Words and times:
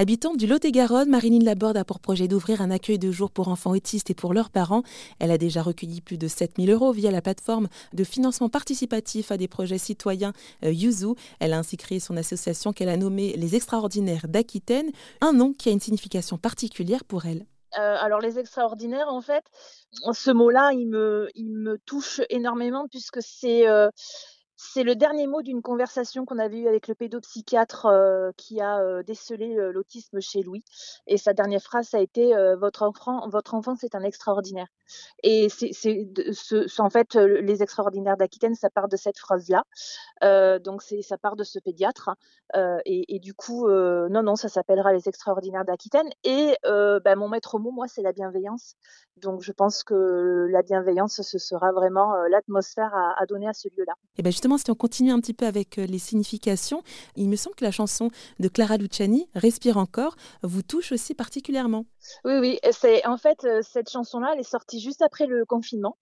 Habitante 0.00 0.38
du 0.38 0.46
Lot-et-Garonne, 0.46 1.10
Marilyn 1.10 1.44
Laborde 1.44 1.76
a 1.76 1.84
pour 1.84 2.00
projet 2.00 2.26
d'ouvrir 2.26 2.62
un 2.62 2.70
accueil 2.70 2.98
de 2.98 3.10
jour 3.10 3.30
pour 3.30 3.48
enfants 3.48 3.72
autistes 3.72 4.08
et 4.08 4.14
pour 4.14 4.32
leurs 4.32 4.48
parents. 4.48 4.82
Elle 5.18 5.30
a 5.30 5.36
déjà 5.36 5.60
recueilli 5.60 6.00
plus 6.00 6.16
de 6.16 6.26
7000 6.26 6.70
euros 6.70 6.90
via 6.92 7.10
la 7.10 7.20
plateforme 7.20 7.68
de 7.92 8.02
financement 8.02 8.48
participatif 8.48 9.30
à 9.30 9.36
des 9.36 9.46
projets 9.46 9.76
citoyens 9.76 10.32
euh, 10.64 10.72
Yuzu. 10.72 11.08
Elle 11.38 11.52
a 11.52 11.58
ainsi 11.58 11.76
créé 11.76 12.00
son 12.00 12.16
association 12.16 12.72
qu'elle 12.72 12.88
a 12.88 12.96
nommée 12.96 13.34
Les 13.36 13.56
Extraordinaires 13.56 14.24
d'Aquitaine, 14.26 14.90
un 15.20 15.34
nom 15.34 15.52
qui 15.52 15.68
a 15.68 15.72
une 15.72 15.80
signification 15.80 16.38
particulière 16.38 17.04
pour 17.04 17.26
elle. 17.26 17.44
Euh, 17.78 17.96
alors 18.00 18.20
les 18.20 18.38
extraordinaires, 18.38 19.08
en 19.08 19.20
fait, 19.20 19.44
ce 20.12 20.30
mot-là, 20.30 20.72
il 20.72 20.88
me, 20.88 21.76
touche 21.84 22.22
énormément 22.30 22.86
puisque 22.88 23.20
c'est 23.20 23.68
euh, 23.68 23.90
c'est 24.62 24.82
le 24.82 24.94
dernier 24.94 25.26
mot 25.26 25.40
d'une 25.40 25.62
conversation 25.62 26.26
qu'on 26.26 26.38
avait 26.38 26.58
eue 26.58 26.68
avec 26.68 26.86
le 26.86 26.94
pédopsychiatre 26.94 27.86
euh, 27.86 28.30
qui 28.36 28.60
a 28.60 28.78
euh, 28.80 29.02
décelé 29.02 29.56
euh, 29.56 29.72
l'autisme 29.72 30.20
chez 30.20 30.42
Louis. 30.42 30.62
Et 31.06 31.16
sa 31.16 31.32
dernière 31.32 31.62
phrase, 31.62 31.94
a 31.94 32.00
été 32.00 32.34
votre 32.58 32.82
enfant, 32.82 33.26
votre 33.28 33.54
enfant, 33.54 33.74
c'est 33.74 33.94
un 33.94 34.02
extraordinaire. 34.02 34.66
Et 35.22 35.48
c'est, 35.48 35.72
ce, 35.72 36.80
en 36.80 36.90
fait 36.90 37.14
les 37.14 37.62
extraordinaires 37.62 38.16
d'Aquitaine, 38.16 38.54
ça 38.54 38.68
part 38.70 38.88
de 38.88 38.96
cette 38.96 39.18
phrase-là. 39.18 39.64
donc 40.58 40.82
c'est, 40.82 41.02
ça 41.02 41.16
part 41.16 41.36
de 41.36 41.44
ce 41.44 41.58
pédiatre. 41.58 42.10
Et, 42.84 43.14
et, 43.14 43.18
du 43.18 43.34
coup, 43.34 43.68
non, 43.68 44.22
non, 44.22 44.36
ça 44.36 44.48
s'appellera 44.48 44.92
les 44.92 45.08
extraordinaires 45.08 45.64
d'Aquitaine. 45.64 46.08
Et 46.24 46.54
bah, 46.64 47.16
mon 47.16 47.28
maître 47.28 47.58
mot, 47.58 47.70
moi, 47.70 47.86
c'est 47.88 48.02
la 48.02 48.12
bienveillance. 48.12 48.74
Donc 49.16 49.42
je 49.42 49.52
pense 49.52 49.84
que 49.84 50.46
la 50.50 50.62
bienveillance, 50.62 51.20
ce 51.22 51.38
sera 51.38 51.72
vraiment 51.72 52.14
l'atmosphère 52.30 52.94
à, 52.94 53.20
à, 53.20 53.26
donner 53.26 53.48
à 53.48 53.52
ce 53.52 53.68
lieu-là. 53.68 53.92
Ben 54.22 54.32
si 54.58 54.70
on 54.70 54.74
continue 54.74 55.12
un 55.12 55.20
petit 55.20 55.34
peu 55.34 55.46
avec 55.46 55.78
euh, 55.78 55.86
les 55.86 55.98
significations, 55.98 56.82
il 57.16 57.28
me 57.28 57.36
semble 57.36 57.56
que 57.56 57.64
la 57.64 57.70
chanson 57.70 58.10
de 58.38 58.48
Clara 58.48 58.76
Luciani, 58.76 59.28
Respire 59.34 59.76
encore, 59.76 60.16
vous 60.42 60.62
touche 60.62 60.92
aussi 60.92 61.14
particulièrement. 61.14 61.86
Oui, 62.24 62.38
oui. 62.38 62.58
C'est 62.72 63.06
en 63.06 63.16
fait 63.16 63.44
euh, 63.44 63.60
cette 63.62 63.90
chanson-là, 63.90 64.30
elle 64.34 64.40
est 64.40 64.42
sortie 64.42 64.80
juste 64.80 65.02
après 65.02 65.26
le 65.26 65.44
confinement. 65.44 65.96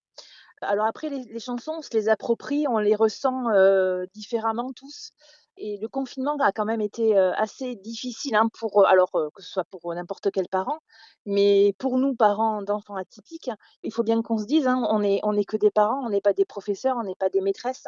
Alors 0.61 0.87
après, 0.87 1.09
les, 1.09 1.39
chansons, 1.39 1.75
on 1.79 1.83
se 1.83 1.91
les 1.93 2.09
approprie, 2.09 2.67
on 2.69 2.79
les 2.79 2.95
ressent 2.95 3.49
euh, 3.51 4.07
différemment 4.15 4.73
tous. 4.73 5.13
Et 5.61 5.79
le 5.79 5.89
confinement 5.89 6.37
a 6.39 6.53
quand 6.53 6.65
même 6.65 6.81
été 6.81 7.17
assez 7.19 7.75
difficile, 7.77 8.37
hein, 8.37 8.49
pour, 8.59 8.87
alors 8.87 9.11
que 9.11 9.43
ce 9.43 9.51
soit 9.51 9.65
pour 9.65 9.93
n'importe 9.95 10.31
quel 10.31 10.49
parent, 10.49 10.79
mais 11.27 11.75
pour 11.79 11.99
nous, 11.99 12.15
parents 12.15 12.63
d'enfants 12.63 12.95
atypiques, 12.97 13.51
il 13.83 13.93
faut 13.93 14.05
bien 14.05 14.23
qu'on 14.23 14.39
se 14.39 14.47
dise, 14.47 14.67
hein, 14.69 14.83
on 14.89 15.01
n'est 15.01 15.45
que 15.45 15.57
des 15.57 15.71
parents, 15.71 16.05
on 16.07 16.11
n'est 16.11 16.21
pas 16.21 16.33
des 16.33 16.45
professeurs, 16.45 16.97
on 16.97 17.03
n'est 17.03 17.17
pas 17.17 17.29
des 17.29 17.41
maîtresses. 17.41 17.85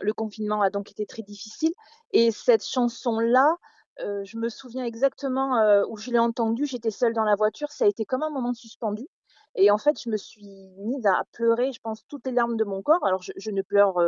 Le 0.00 0.12
confinement 0.12 0.62
a 0.62 0.70
donc 0.70 0.90
été 0.90 1.06
très 1.06 1.22
difficile. 1.22 1.72
Et 2.10 2.32
cette 2.32 2.64
chanson-là, 2.64 3.56
je 3.98 4.36
me 4.36 4.48
souviens 4.48 4.84
exactement 4.84 5.84
où 5.88 5.96
je 5.96 6.10
l'ai 6.10 6.18
entendue, 6.18 6.66
j'étais 6.66 6.90
seule 6.90 7.14
dans 7.14 7.24
la 7.24 7.36
voiture, 7.36 7.70
ça 7.70 7.84
a 7.84 7.88
été 7.88 8.04
comme 8.04 8.22
un 8.22 8.30
moment 8.30 8.52
suspendu. 8.52 9.06
Et 9.54 9.70
en 9.70 9.78
fait, 9.78 10.00
je 10.02 10.08
me 10.08 10.16
suis 10.16 10.70
mise 10.78 11.06
à 11.06 11.22
pleurer, 11.32 11.72
je 11.72 11.80
pense, 11.80 12.06
toutes 12.08 12.26
les 12.26 12.32
larmes 12.32 12.56
de 12.56 12.64
mon 12.64 12.82
corps. 12.82 13.04
Alors, 13.04 13.22
je, 13.22 13.50
ne 13.50 13.62
pleure 13.62 13.98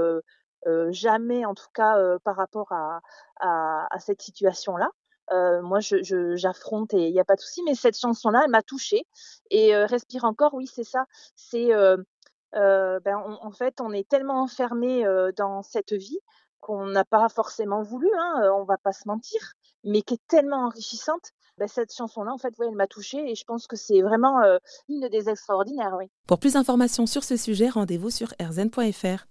jamais, 0.90 1.44
en 1.44 1.54
tout 1.54 1.68
cas, 1.72 1.98
euh, 1.98 2.18
par 2.24 2.36
rapport 2.36 2.72
à, 2.72 3.00
à, 3.40 3.98
cette 3.98 4.22
situation-là. 4.22 4.90
Euh, 5.32 5.62
moi, 5.62 5.78
j'affronte 5.80 6.92
et 6.92 7.08
il 7.08 7.12
n'y 7.12 7.20
a 7.20 7.24
pas 7.24 7.36
de 7.36 7.40
souci. 7.40 7.62
Mais 7.64 7.74
cette 7.74 7.98
chanson-là, 7.98 8.42
elle 8.44 8.50
m'a 8.50 8.62
touchée. 8.62 9.06
Et 9.50 9.76
Respire 9.76 10.24
encore, 10.24 10.54
oui, 10.54 10.66
c'est 10.66 10.84
ça. 10.84 11.06
C'est, 11.36 11.70
ben, 12.52 13.16
en 13.16 13.50
fait, 13.52 13.80
on 13.80 13.92
est 13.92 14.08
tellement 14.08 14.42
enfermé 14.42 15.04
dans 15.36 15.62
cette 15.62 15.92
vie 15.92 16.18
qu'on 16.60 16.86
n'a 16.86 17.04
pas 17.04 17.28
forcément 17.28 17.82
voulu, 17.82 18.08
hein, 18.18 18.50
on 18.58 18.64
va 18.64 18.78
pas 18.78 18.92
se 18.92 19.06
mentir, 19.06 19.52
mais 19.82 20.00
qui 20.00 20.14
est 20.14 20.26
tellement 20.28 20.64
enrichissante. 20.64 21.32
Ben, 21.58 21.68
cette 21.68 21.94
chanson-là, 21.94 22.32
en 22.32 22.38
fait, 22.38 22.58
ouais, 22.58 22.66
elle 22.68 22.74
m'a 22.74 22.86
touchée 22.86 23.30
et 23.30 23.34
je 23.34 23.44
pense 23.44 23.66
que 23.66 23.76
c'est 23.76 24.00
vraiment 24.00 24.40
une 24.88 25.08
des 25.08 25.28
extraordinaires. 25.28 25.94
Oui. 25.98 26.10
Pour 26.26 26.38
plus 26.38 26.54
d'informations 26.54 27.06
sur 27.06 27.22
ce 27.22 27.36
sujet, 27.36 27.68
rendez-vous 27.68 28.10
sur 28.10 28.28
rzn.fr. 28.40 29.26